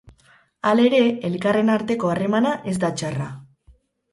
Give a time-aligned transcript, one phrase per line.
[0.69, 3.29] Halere, elkarren arteko harremana ez da txarra.